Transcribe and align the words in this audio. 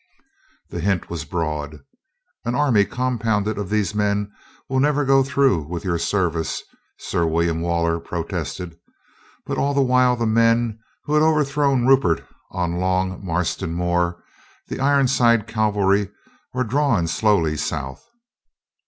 The 0.71 0.79
hint 0.79 1.11
was 1.11 1.25
broad. 1.25 1.81
"An 2.43 2.55
army 2.55 2.85
compounded 2.85 3.59
of 3.59 3.69
these 3.69 3.93
men 3.93 4.31
will 4.67 4.79
never 4.79 5.05
go 5.05 5.21
through 5.21 5.67
with 5.67 5.85
your 5.85 5.99
service," 5.99 6.63
Sir 6.97 7.23
William 7.27 7.61
Waller 7.61 7.99
protested. 7.99 8.79
But 9.45 9.59
all 9.59 9.75
the 9.75 9.83
while 9.83 10.15
the 10.15 10.25
men 10.25 10.79
who 11.03 11.13
had 11.13 11.21
overthrown 11.21 11.85
Rupert 11.85 12.25
on 12.49 12.79
Long 12.79 13.23
Marston 13.23 13.75
Moor, 13.75 14.23
the 14.69 14.79
Ironside 14.79 15.45
cavalry, 15.45 16.09
were 16.51 16.63
drawing 16.63 17.05
slowly 17.05 17.55
south. 17.55 18.03